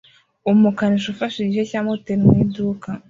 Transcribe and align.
Umukanishi 0.51 1.07
ufashe 1.13 1.37
igice 1.39 1.63
cya 1.69 1.81
moteri 1.85 2.19
mu 2.23 2.31
iduka 2.43 2.89